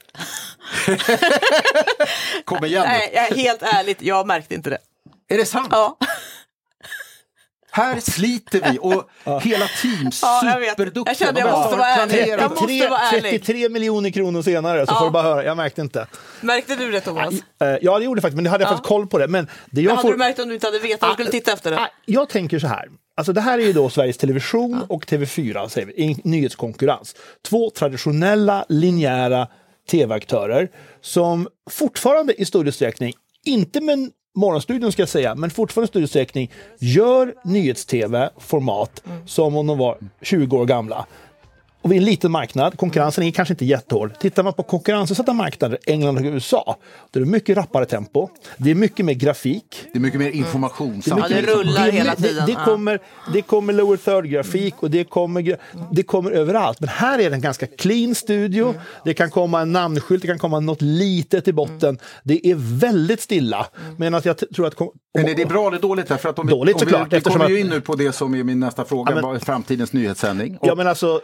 [2.45, 2.83] Kom igen.
[2.87, 4.77] Nej, jag är helt ärligt, jag märkte inte det.
[5.29, 5.67] Är det sant?
[5.71, 5.97] Ja.
[7.71, 9.09] Här sliter vi och
[9.41, 10.69] hela team Ja, jag vet.
[10.69, 11.03] superduktiga.
[11.07, 12.27] Jag kände jag De har måste vara ärlig.
[12.27, 13.21] Jag måste 33, vara ärlig.
[13.45, 14.99] 33 miljoner kronor senare så Ja.
[14.99, 16.07] får du bara höra, jag märkte inte.
[16.41, 17.33] Märkte du det Thomas?
[17.33, 18.75] Eh, ja, det gjorde jag faktiskt, men det hade jag Ja.
[18.75, 19.27] faktiskt koll på det.
[19.27, 20.11] Men det jag hade får...
[20.11, 21.79] du märkt om du inte hade vetat och skulle titta efter det?
[21.79, 22.87] Ah, Jag tänker så här.
[23.17, 27.15] Alltså det här är ju då Sveriges Television och TV4 säger vi, i nyhetskonkurrens.
[27.41, 29.47] Två traditionella linjära
[29.91, 30.69] tv-aktörer
[31.01, 33.13] som fortfarande i stor utsträckning,
[33.45, 39.67] inte med Morgonstudion ska jag säga, men fortfarande i stor utsträckning gör nyhets-tv-format som om
[39.67, 41.05] de var 20 år gamla.
[41.87, 44.19] Och vi är en liten marknad, konkurrensen är kanske inte jättehård.
[44.19, 46.77] Tittar man på konkurrensutsatta marknader, England och USA,
[47.11, 48.29] då är det mycket rappare tempo.
[48.57, 49.85] Det är mycket mer grafik.
[49.93, 51.01] Det är mycket mer information.
[51.05, 52.65] Det mycket det rullar det, hela det, tiden, Det, ja.
[52.65, 52.99] kommer,
[53.33, 55.57] det kommer lower third-grafik och det kommer,
[55.91, 56.79] det kommer överallt.
[56.79, 58.73] Men här är det en ganska clean studio.
[59.05, 61.97] Det kan komma en namnskylt, det kan komma något litet i botten.
[62.23, 63.67] Det är väldigt stilla.
[63.97, 64.75] Men att jag tror att...
[64.75, 66.07] kom- Men är det bra eller dåligt?
[66.07, 67.95] Därför att om vi, Dåligt om vi, såklart, vi eftersom kommer ju in nu på
[67.95, 70.57] det som är min nästa fråga, Ja, men- vad är framtidens nyhetssändning?
[70.57, 71.21] Och Ja men alltså,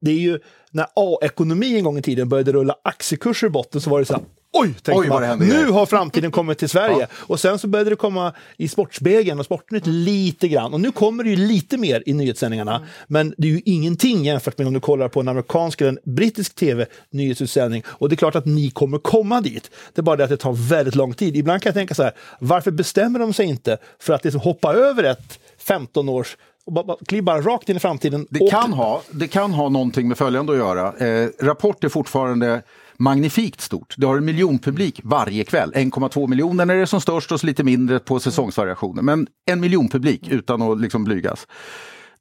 [0.00, 0.38] det är ju
[0.70, 4.12] när A-ekonomi en gång i tiden började rulla aktiekurser i botten så var det så
[4.12, 4.22] här
[4.58, 7.06] Oj, tänkte Oj, man, nu här." har framtiden kommit till Sverige.
[7.16, 10.74] Och sen så började det komma i Sportspegeln och Sportnytt lite grann.
[10.74, 12.86] Och nu kommer det ju lite mer i nyhetssändningarna.
[13.06, 15.98] Men det är ju ingenting jämfört med om du kollar på en amerikansk eller en
[16.14, 17.82] brittisk tv nyhetsutsändning.
[17.86, 19.70] Och det är klart att ni kommer komma dit.
[19.94, 21.36] Det är bara det att det tar väldigt lång tid.
[21.36, 24.74] Ibland kan jag tänka så här, varför bestämmer de sig inte för att liksom hoppa
[24.74, 28.26] över ett 15 års och bara, kliva bara rakt in i framtiden.
[28.30, 30.92] Det Och- kan, ha, det kan ha någonting med följande att göra.
[31.08, 32.62] Eh, Rapport är fortfarande
[32.98, 33.94] magnifikt stort.
[33.96, 35.72] Det har en miljonpublik varje kväll.
[35.74, 39.02] 1,2 miljoner när det är som störst och lite mindre på säsongsvariationer.
[39.02, 41.46] Men en miljon publik utan att liksom blygas.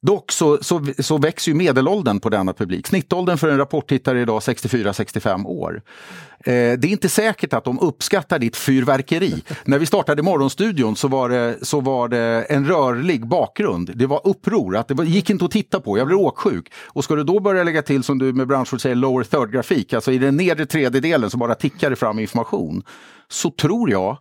[0.01, 2.87] Dock så, så, så växer ju medelåldern på denna publik.
[2.87, 5.81] Snittåldern för en rapporttittare idag 64-65 år.
[6.39, 9.43] Eh, det är inte säkert att de uppskattar ditt fyrverkeri.
[9.63, 13.91] När vi startade Morgonstudion så var, det, så var det en rörlig bakgrund.
[13.95, 15.97] Det var uppror, att det var, gick inte att titta på.
[15.97, 16.71] Jag blev åksjuk.
[16.85, 20.11] Och ska du då börja lägga till, som du med branschord säger, lower third-grafik, alltså
[20.11, 22.83] i den nedre tredjedelen så bara tickar fram information,
[23.29, 24.17] så tror jag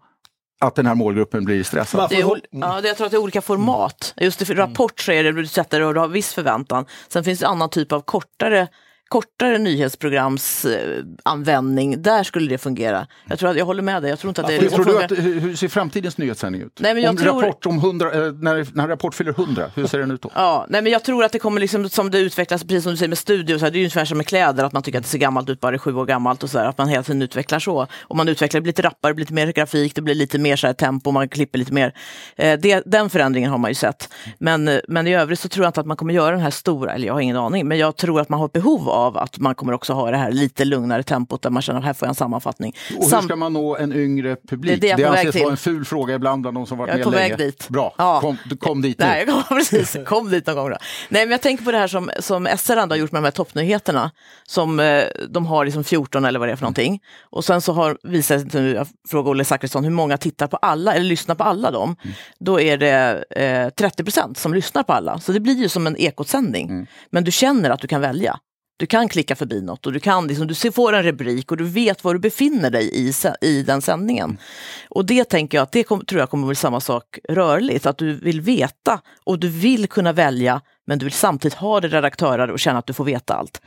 [0.61, 2.11] att den här målgruppen blir stressad.
[2.11, 4.15] Det är, ja, det, jag tror att det är olika format.
[4.17, 6.87] Just i Rapport så är det du sätter och du har viss förväntan.
[7.09, 8.69] Sen finns det annan typ av kortare
[9.15, 13.07] kortare nyhetsprogramsanvändning, användning, där skulle det fungera.
[13.29, 14.11] Jag tror att jag håller med dig.
[14.11, 16.81] Jag tror inte att det Hur, tror du att, hur, ser framtidens nyhetssändning ut?
[16.81, 19.87] Nej, men jag om tror- rapport om 100, eh, när, när Rapport fyller 100, hur
[19.87, 20.31] ser den ut då?
[20.35, 22.97] Ja, nej men jag tror att det kommer liksom som det utvecklas, precis som du
[22.97, 24.99] säger med studio, så här, det är ju ungefär som med kläder, att man tycker
[24.99, 26.79] att det ser gammalt ut bara det är sju år gammalt och så här, att
[26.79, 27.87] man hela tiden utvecklar så.
[28.01, 30.39] Och man utvecklar, det blir lite rappare, det blir lite mer grafik, det blir lite
[30.39, 31.93] mer så här, tempo, man klipper lite mer.
[32.37, 34.09] Eh, det, den förändringen har man ju sett.
[34.39, 36.51] Men, eh, men i övrigt så tror jag inte att man kommer göra den här
[36.51, 39.39] stora, eller jag har ingen aning, men jag tror att man har behov av att
[39.39, 42.07] man kommer också ha det här lite lugnare tempot där man känner att här får
[42.07, 42.75] jag en sammanfattning.
[42.97, 44.81] Och hur Sam- ska man nå en yngre publik?
[44.81, 46.99] Det är det anses vara en ful fråga ibland bland de som varit Jag är
[46.99, 47.29] med på länge.
[47.29, 47.69] väg dit.
[47.69, 48.21] Bra, Ja.
[48.21, 49.05] kom, kom dit nu.
[49.07, 49.97] Nej, kom, precis.
[50.07, 50.77] Kom dit någon gång då.
[51.09, 53.31] Nej, men jag tänker på det här som, som SR har gjort med de här
[53.31, 54.11] toppnyheterna.
[54.47, 57.01] Som eh, de har liksom 14 eller vad det är för någonting.
[57.31, 60.57] Och sen så har visat sig, nu, jag frågar Olle Zachrisson, hur många tittar på
[60.57, 61.97] alla eller lyssnar på alla dem.
[62.41, 65.19] Då är det eh, 30 procent som lyssnar på alla.
[65.19, 66.87] Så det blir ju som en ekotsändning.
[67.11, 68.39] Men du känner att du kan välja.
[68.77, 71.65] Du kan klicka förbi något och du kan liksom, du får en rubrik och du
[71.65, 74.39] vet var du befinner dig i, i den sändningen.
[74.89, 77.99] Och det tänker jag att det kom, tror jag kommer bli samma sak rörligt, att
[77.99, 82.51] du vill veta och du vill kunna välja men du vill samtidigt ha det redaktörer
[82.51, 83.61] och känna att du får veta allt.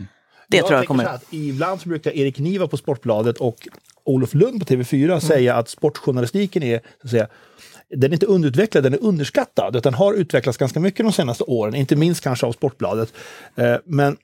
[0.48, 1.04] Det tror jag kommer...
[1.04, 3.68] så här att ibland så brukar Erik Niva på Sportbladet och
[4.04, 5.22] Olof Lund på TV4 mm.
[5.22, 7.28] säga att sportjournalistiken är så att säga,
[7.90, 9.84] den är inte underutvecklad, den är underskattad.
[9.84, 13.14] Den har utvecklats ganska mycket de senaste åren, inte minst kanske av Sportbladet.
[13.56, 14.18] Eh, men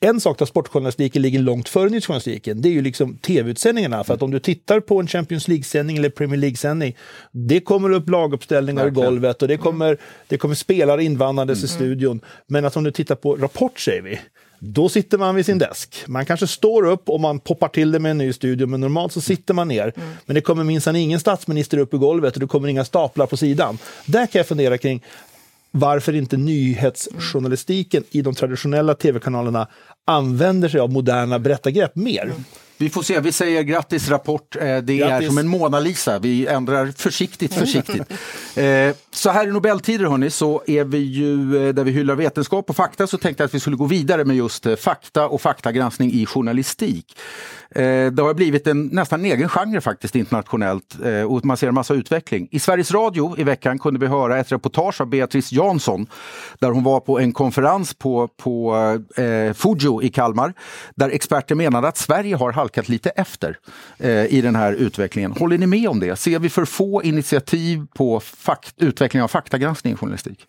[0.00, 4.04] en sak där sportjournalistiken ligger långt före nyhetsjournalistiken, det är ju liksom tv-utsändningarna.
[4.04, 6.96] För att om du tittar på en Champions League-sändning eller Premier League-sändning,
[7.32, 11.64] det kommer upp laguppställningar i golvet och det kommer, det kommer spelare invandrandes mm.
[11.64, 12.20] i studion.
[12.46, 14.20] Men att om du tittar på Rapport, säger vi,
[14.58, 16.04] då sitter man vid sin desk.
[16.06, 19.12] Man kanske står upp och man poppar till det med en ny studio, men normalt
[19.12, 19.92] så sitter man ner.
[19.96, 20.10] Mm.
[20.26, 23.36] Men det kommer minsann ingen statsminister upp i golvet och det kommer inga staplar på
[23.36, 23.78] sidan.
[24.06, 25.02] Där kan jag fundera kring
[25.70, 29.68] varför inte nyhetsjournalistiken i de traditionella tv-kanalerna
[30.04, 32.32] använder sig av moderna berättargrepp mer.
[32.80, 32.86] Mm.
[32.86, 34.56] Vi får se, vi säger grattis Rapport.
[34.56, 35.26] Eh, det grattis.
[35.26, 38.12] är som en Mona Lisa, vi ändrar försiktigt, försiktigt.
[38.56, 42.70] Eh, så här i Nobeltider hörni, så är vi ju eh, där vi hyllar vetenskap
[42.70, 46.12] och fakta så tänkte jag att vi skulle gå vidare med just fakta och faktagranskning
[46.12, 47.16] i journalistik.
[48.12, 50.96] Det har blivit en nästan egen genre faktiskt internationellt
[51.28, 52.48] och man ser en massa utveckling.
[52.50, 56.06] I Sveriges Radio i veckan kunde vi höra ett reportage av Beatrice Jansson
[56.58, 58.76] där hon var på en konferens på, på
[59.16, 60.52] eh, Fujo i Kalmar
[60.94, 63.58] där experter menade att Sverige har halkat lite efter
[63.98, 65.32] eh, i den här utvecklingen.
[65.32, 66.16] Håller ni med om det?
[66.16, 68.20] Ser vi för få initiativ på
[68.76, 70.46] utveckling av faktagranskning i journalistik?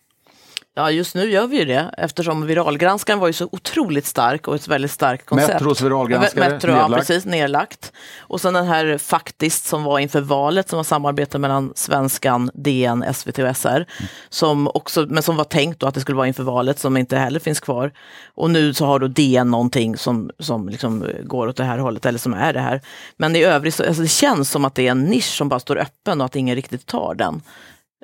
[0.74, 4.54] Ja, just nu gör vi ju det eftersom viralgranskaren var ju så otroligt stark och
[4.54, 5.52] ett väldigt starkt koncept.
[5.52, 6.90] Metros viralgranskare Metro, nedlagt.
[6.90, 7.92] Ja, precis, nedlagt.
[8.18, 13.04] Och sen den här Faktiskt som var inför valet som var samarbete mellan Svenskan, DN,
[13.14, 13.68] SVT och SR.
[13.68, 13.86] Mm.
[14.28, 17.16] Som också, men som var tänkt då att det skulle vara inför valet som inte
[17.16, 17.92] heller finns kvar.
[18.34, 22.06] Och nu så har då DN någonting som, som liksom går åt det här hållet
[22.06, 22.80] eller som är det här.
[23.16, 25.60] Men i övrigt så alltså det känns som att det är en nisch som bara
[25.60, 27.42] står öppen och att ingen riktigt tar den.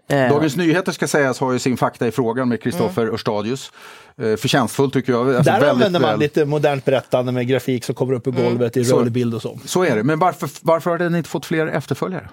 [0.09, 0.29] Eh.
[0.29, 3.15] Dagens Nyheter ska sägas har ju sin fakta i frågan med Kristoffer mm.
[3.15, 3.73] Örstadius.
[4.23, 5.35] Eh, förtjänstfullt tycker jag.
[5.35, 6.21] Alltså Där använder man väl...
[6.21, 8.45] lite modernt berättande med grafik som kommer upp i mm.
[8.45, 8.89] golvet mm.
[8.89, 9.59] i rörlig bild och så.
[9.65, 12.29] Så är det, men varför, varför har den inte fått fler efterföljare?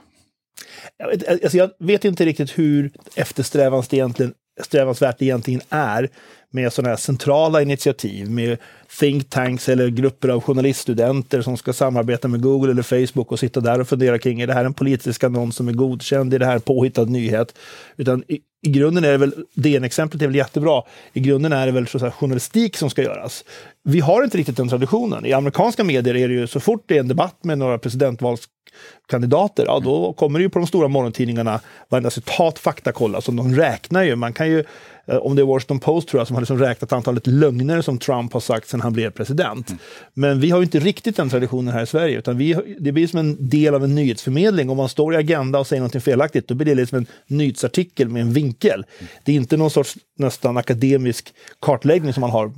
[0.98, 6.10] Jag vet, alltså jag vet inte riktigt hur eftersträvansvärt egentligen, eftersträvansvärt egentligen är
[6.50, 8.58] med sådana här centrala initiativ med
[9.00, 13.60] think tanks eller grupper av journaliststudenter som ska samarbeta med Google eller Facebook och sitta
[13.60, 16.34] där och fundera kring, är det här en politisk annons som är godkänd?
[16.34, 17.58] Är det här en påhittad nyhet?
[17.98, 18.24] Utan
[18.66, 22.12] i, grunden är det väl, DN-exemplet är väl jättebra, i grunden är det väl så
[22.12, 23.44] journalistik som ska göras.
[23.84, 25.26] Vi har inte riktigt den traditionen.
[25.26, 29.66] I amerikanska medier är det ju så fort det är en debatt med några presidentvalskandidater,
[29.66, 34.04] ja då kommer det ju på de stora morgontidningarna varenda citat faktakollas, och de räknar
[34.04, 34.16] ju.
[34.16, 34.64] Man kan ju
[35.08, 38.34] om det är Washington Post tror jag, som har liksom räknat antalet lögner som Trump
[38.34, 39.70] har sagt sedan han blev president.
[39.70, 39.80] Mm.
[40.14, 43.20] Men vi har inte riktigt den traditionen här i Sverige, utan vi, det blir som
[43.20, 44.70] en del av en nyhetsförmedling.
[44.70, 48.10] Om man står i Agenda och säger något felaktigt, då blir det liksom en nyhetsartikel
[48.10, 48.86] med en vinkel.
[49.24, 52.52] Det är inte någon sorts nästan akademisk kartläggning som man har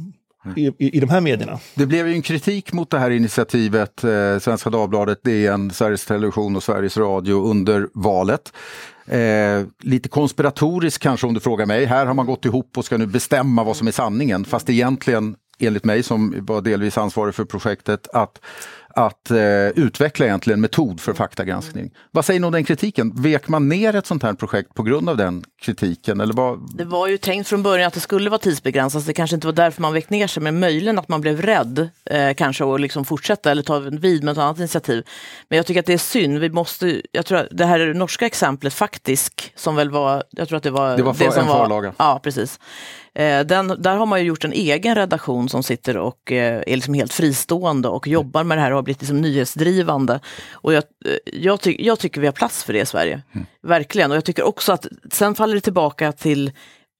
[0.55, 1.59] i, i, de här medierna.
[1.75, 6.55] Det blev ju en kritik mot det här initiativet, eh, Svenska Dagbladet, DN, Sveriges Television
[6.55, 8.53] och Sveriges Radio under valet.
[9.05, 11.85] Eh, lite konspiratoriskt kanske om du frågar mig.
[11.85, 14.45] Här har man gått ihop och ska nu bestämma vad som är sanningen.
[14.45, 18.39] Fast egentligen, enligt mig som var delvis ansvarig för projektet, att
[18.97, 19.37] att eh,
[19.75, 21.91] utveckla egentligen metod för faktagranskning.
[22.11, 23.11] Vad säger ni om den kritiken?
[23.15, 26.21] Vek man ner ett sånt här projekt på grund av den kritiken?
[26.21, 26.77] Eller vad?
[26.77, 29.53] Det var ju tänkt från början att det skulle vara tidsbegränsat, det kanske inte var
[29.53, 33.05] därför man vek ner sig, men möjligen att man blev rädd eh, kanske och liksom
[33.05, 35.03] fortsätta eller ta vid med ett annat initiativ.
[35.49, 38.25] Men jag tycker att det är synd, vi måste, jag tror att det här norska
[38.25, 41.41] exemplet faktiskt, som väl var, jag tror att det var det, var för, det som
[41.41, 41.93] en var, förlaga.
[41.97, 42.59] Ja, precis.
[43.17, 46.75] Eh, den, där har man ju gjort en egen redaktion som sitter och eh, är
[46.75, 50.19] liksom helt fristående och jobbar med det här och har blivit liksom nyhetsdrivande.
[50.51, 53.21] Och jag, eh, jag, ty jag tycker vi har plats för det i Sverige.
[53.33, 53.47] Mm.
[53.63, 54.11] Verkligen.
[54.11, 56.51] Och jag tycker också att sen faller det tillbaka till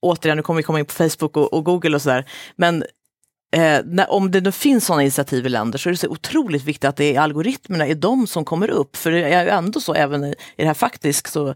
[0.02, 2.26] återigen, nu kommer vi komma in på Facebook och, och Google och sådär,
[2.56, 2.84] men
[3.52, 6.64] Eh, när, om det nu finns sådana initiativ i länder så är det så otroligt
[6.64, 8.96] viktigt att det är algoritmerna är de som kommer upp.
[8.96, 11.56] För det är ju ändå så även i, i det här faktiskt, så,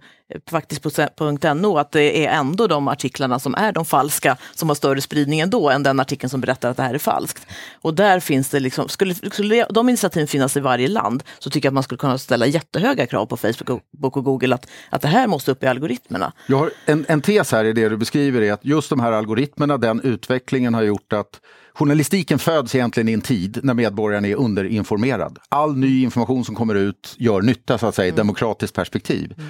[0.50, 5.40] faktiskt.no att det är ändå de artiklarna som är de falska som har större spridning
[5.40, 7.48] ändå än den artikeln som berättar att det här är falskt.
[7.82, 11.68] Och där finns det liksom, skulle, skulle de initiativen finnas i varje land så tycker
[11.68, 13.70] jag att man skulle kunna ställa jättehöga krav på Facebook
[14.02, 16.34] och Google att, att det här måste upp i algoritmerna.
[16.48, 19.12] Jag har en, en tes här i det du beskriver är att just de här
[19.12, 21.40] algoritmerna, den utvecklingen har gjort att
[21.74, 25.40] Journalistiken föds egentligen i en tid när medborgaren är underinformerad.
[25.50, 28.18] All ny information som kommer ut gör nytta så att säga i mm.
[28.18, 29.34] demokratiskt perspektiv.
[29.38, 29.50] Mm.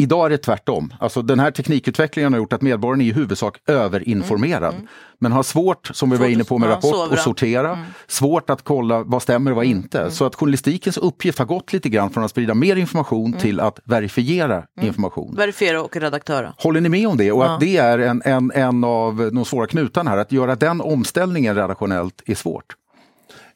[0.00, 0.94] Idag är det tvärtom.
[1.00, 4.62] Alltså den här teknikutvecklingen har gjort att medborgaren är i huvudsak överinformerad.
[4.62, 4.86] Mm, mm.
[5.18, 7.72] Men har svårt, som vi var inne på med Rapport, att sortera.
[7.72, 7.84] Mm.
[8.06, 9.98] Svårt att kolla vad stämmer och vad mm, inte.
[10.00, 10.10] Mm.
[10.10, 13.40] Så att journalistikens uppgift har gått lite grann från att sprida mer information mm.
[13.40, 15.34] till att verifiera information.
[15.36, 16.54] Verifiera och redaktöra.
[16.58, 17.32] Håller ni med om det?
[17.32, 17.54] Och ja.
[17.54, 20.18] att det är en, en, en av de svåra knutarna här.
[20.18, 22.74] Att göra den omställningen redaktionellt är svårt.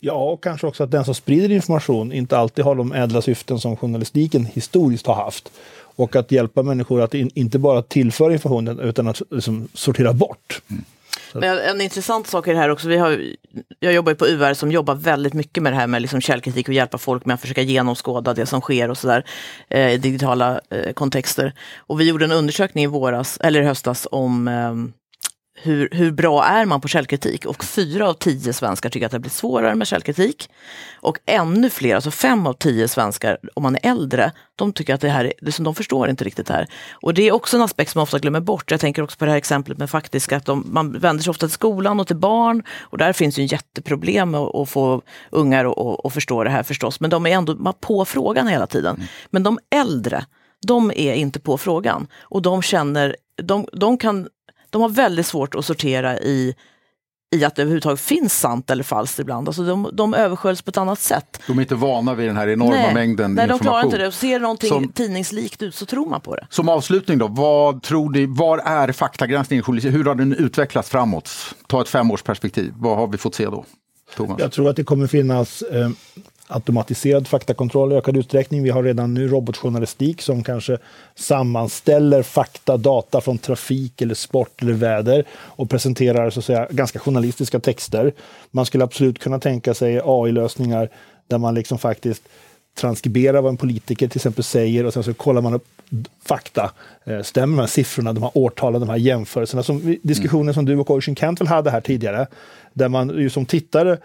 [0.05, 3.59] Ja, och kanske också att den som sprider information inte alltid har de ädla syften
[3.59, 5.53] som journalistiken historiskt har haft.
[5.97, 10.63] Och att hjälpa människor att in, inte bara tillföra informationen utan att liksom, sortera bort.
[10.71, 10.85] Mm.
[11.35, 13.25] Men en intressant sak är det här också, vi har,
[13.81, 16.69] jag jobbar ju på UR som jobbar väldigt mycket med det här med liksom källkritik
[16.69, 19.25] och hjälpa folk med att försöka genomskåda det som sker och sådär
[19.69, 21.55] eh, i digitala eh, kontexter.
[21.77, 24.75] Och vi gjorde en undersökning i våras, eller i höstas om eh,
[25.55, 27.47] hur, hur bra är man på källkritik?
[27.47, 30.51] Och fyra av tio svenskar tycker att det blir svårare med källkritik.
[31.01, 35.01] Och ännu fler, alltså fem av tio svenskar, om man är äldre, de tycker att
[35.01, 36.67] det här är, de förstår inte riktigt det här.
[36.93, 38.71] Och det är också en aspekt som man ofta glömmer bort.
[38.71, 41.47] Jag tänker också på det här exemplet med faktiska, att de, man vänder sig ofta
[41.47, 42.63] till skolan och till barn.
[42.81, 45.75] Och där finns ju en jätteproblem med att få ungar
[46.07, 47.01] att förstå det här förstås.
[47.01, 48.97] Men de är ändå på frågan hela tiden.
[48.97, 49.09] Mm.
[49.31, 50.25] Men de äldre,
[50.67, 52.07] de är inte på frågan.
[52.21, 54.29] Och de känner, de, de kan
[54.73, 56.55] de har väldigt svårt att sortera i
[57.33, 59.49] i att det överhuvudtaget finns sant eller falskt ibland.
[59.49, 61.41] Alltså de, de översköljs på ett annat sätt.
[61.47, 63.59] De är inte vana vid den här enorma nej, mängden nej, information.
[63.59, 64.13] de klarar inte det.
[64.13, 66.47] Ser någonting som, tidningslikt ut så tror man på det.
[66.51, 69.65] Som avslutning då, vad tror ni, var är faktagranskningen?
[69.83, 71.31] Hur har den utvecklats framåt?
[71.67, 73.65] Ta ett femårsperspektiv, vad har vi fått se då?
[74.17, 74.41] Thomas?
[74.41, 75.91] Jag tror att det kommer finnas eh,
[76.49, 78.63] automatiserad faktakontroll i ökad utsträckning.
[78.63, 80.79] Vi har redan nu robotjournalistik som kanske
[81.15, 86.99] sammanställer fakta, data från trafik eller sport eller väder och presenterar så att säga ganska
[86.99, 88.13] journalistiska texter.
[88.51, 90.89] Man skulle absolut kunna tänka sig AI-lösningar
[91.27, 92.23] där man liksom faktiskt
[92.75, 95.67] transkriberar vad en politiker till exempel säger och sen så kollar man upp
[96.25, 96.73] fakta.
[97.05, 99.63] Eh, stämmer de här siffrorna, de här årtalen, de här jämförelserna?
[99.63, 100.55] Som diskussionen mm.
[100.55, 102.27] som du och Ocean Cantwell hade här tidigare,
[102.73, 103.99] där man ju som tittare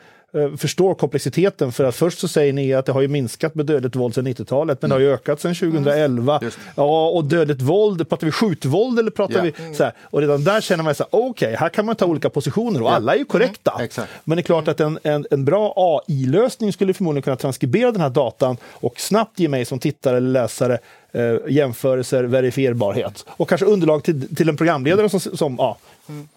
[0.58, 3.96] förstår komplexiteten för att först så säger ni att det har ju minskat med dödligt
[3.96, 5.00] våld sedan 90-talet men mm.
[5.00, 6.38] det har ju ökat sedan 2011.
[6.38, 6.52] Mm.
[6.76, 9.52] Ja, och dödligt våld, pratar vi skjutvåld eller pratar ja.
[9.68, 9.94] vi så här?
[10.02, 12.82] Och redan där känner man så här, okej, okay, här kan man ta olika positioner
[12.82, 12.96] och ja.
[12.96, 13.72] alla är ju korrekta.
[13.80, 14.08] Mm.
[14.24, 18.02] Men det är klart att en, en, en bra AI-lösning skulle förmodligen kunna transkribera den
[18.02, 20.78] här datan och snabbt ge mig som tittare eller läsare
[21.12, 25.78] eh, jämförelser, verifierbarhet och kanske underlag till, till en programledare som, som ja,
[26.10, 26.28] mm.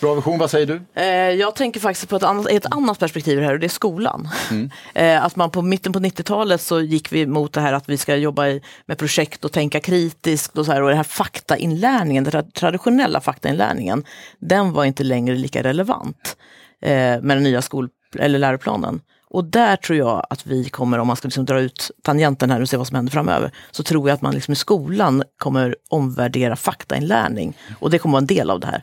[0.00, 0.80] Bra vision, vad säger du?
[0.94, 4.28] Eh, jag tänker faktiskt på ett annat, ett annat perspektiv här och det är skolan.
[4.50, 4.70] Mm.
[4.94, 7.96] Eh, att man på mitten på 90-talet så gick vi mot det här att vi
[7.96, 8.42] ska jobba
[8.86, 14.04] med projekt och tänka kritiskt och så här och den här faktainlärningen, den traditionella faktainlärningen,
[14.38, 16.36] den var inte längre lika relevant
[16.82, 19.00] eh, med den nya skol eller läroplanen.
[19.30, 22.60] Och där tror jag att vi kommer, om man ska liksom dra ut tangenten här
[22.60, 25.76] och se vad som händer framöver, så tror jag att man liksom i skolan kommer
[25.88, 27.56] omvärdera faktainlärning.
[27.80, 28.82] Och det kommer vara en del av det här.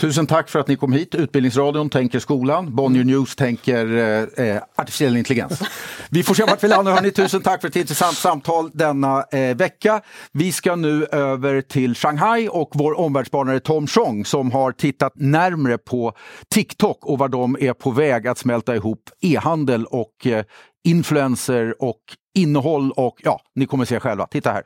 [0.00, 1.14] Tusen tack för att ni kom hit.
[1.14, 5.62] Utbildningsradion tänker skolan, Bonnier News tänker eh, eh, artificiell intelligens.
[6.10, 7.10] Vi får se vart vi landar.
[7.10, 10.00] Tusen tack för ett intressant samtal denna eh, vecka.
[10.32, 15.78] Vi ska nu över till Shanghai och vår omvärldsspanare Tom Chong som har tittat närmre
[15.78, 16.12] på
[16.54, 20.44] TikTok och var de är på väg att smälta ihop e-handel och eh,
[20.84, 22.00] influencer och
[22.34, 24.26] innehåll och ja, ni kommer se själva.
[24.26, 24.62] Titta här.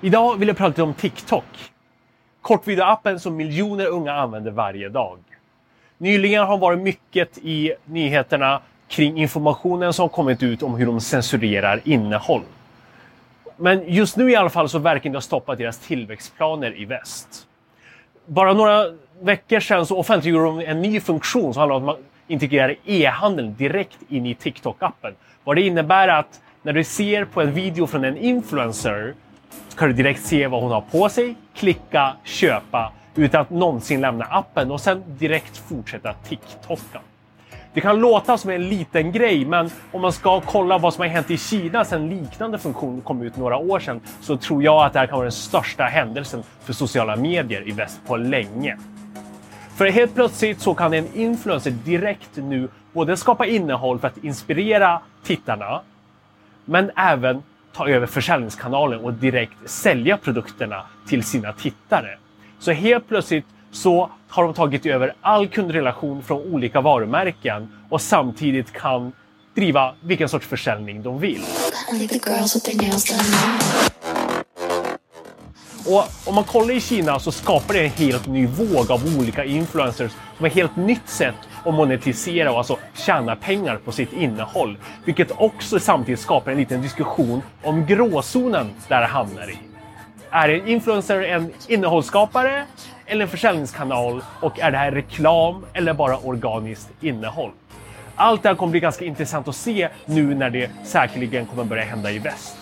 [0.00, 1.44] Idag vill jag prata lite om TikTok
[2.44, 5.18] kortvideoappen som miljoner unga använder varje dag.
[5.98, 11.80] Nyligen har varit mycket i nyheterna kring informationen som kommit ut om hur de censurerar
[11.84, 12.42] innehåll.
[13.56, 17.46] Men just nu i alla fall så verkar det ha stoppat deras tillväxtplaner i väst.
[18.26, 18.84] Bara några
[19.20, 23.54] veckor sedan så offentliggjorde de en ny funktion som handlar om att man integrerar e-handeln
[23.54, 25.14] direkt in i TikTok-appen.
[25.44, 29.14] Vad det innebär att när du ser på en video från en influencer
[29.68, 34.00] så kan du direkt se vad hon har på sig, klicka, köpa utan att någonsin
[34.00, 37.00] lämna appen och sen direkt fortsätta TikToka.
[37.74, 41.08] Det kan låta som en liten grej, men om man ska kolla vad som har
[41.08, 44.92] hänt i Kina sedan liknande funktion kom ut några år sedan så tror jag att
[44.92, 48.78] det här kan vara den största händelsen för sociala medier i väst på länge.
[49.76, 55.00] För helt plötsligt så kan en influencer direkt nu både skapa innehåll för att inspirera
[55.24, 55.80] tittarna,
[56.64, 57.42] men även
[57.74, 62.18] ta över försäljningskanalen och direkt sälja produkterna till sina tittare.
[62.58, 68.72] Så helt plötsligt så har de tagit över all kundrelation från olika varumärken och samtidigt
[68.72, 69.12] kan
[69.54, 71.42] driva vilken sorts försäljning de vill.
[75.86, 79.44] Och om man kollar i Kina så skapar det en helt ny våg av olika
[79.44, 84.78] influencers som ett helt nytt sätt att monetisera och alltså tjäna pengar på sitt innehåll.
[85.04, 89.58] Vilket också samtidigt skapar en liten diskussion om gråzonen där det hamnar i.
[90.30, 92.64] Är en influencer en innehållsskapare
[93.06, 97.50] eller en försäljningskanal och är det här reklam eller bara organiskt innehåll?
[98.16, 101.84] Allt det här kommer bli ganska intressant att se nu när det säkerligen kommer börja
[101.84, 102.56] hända i väst.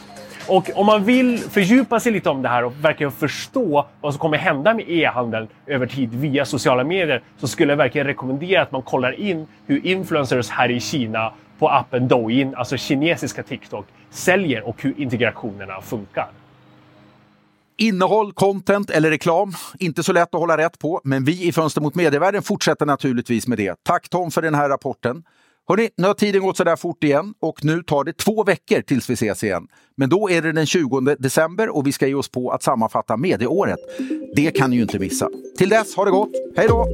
[0.48, 4.20] Och om man vill fördjupa sig lite om det här och verkligen förstå vad som
[4.20, 8.72] kommer hända med e-handeln över tid via sociala medier så skulle jag verkligen rekommendera att
[8.72, 14.68] man kollar in hur influencers här i Kina på appen Douyin, alltså kinesiska TikTok, säljer
[14.68, 16.28] och hur integrationerna funkar.
[17.76, 21.80] Innehåll, content eller reklam, inte så lätt att hålla rätt på, men vi i Fönster
[21.80, 23.74] mot medievärlden fortsätter naturligtvis med det.
[23.82, 25.22] Tack Tom för den här rapporten.
[25.68, 29.10] Hörrni, nu har tiden gått sådär fort igen och nu tar det två veckor tills
[29.10, 29.66] vi ses igen.
[29.96, 33.16] Men då är det den 20 december och vi ska ge oss på att sammanfatta
[33.16, 33.78] medieåret.
[34.36, 35.28] Det kan ni ju inte missa.
[35.58, 36.30] Till dess, ha det gott!
[36.56, 36.86] Hej då!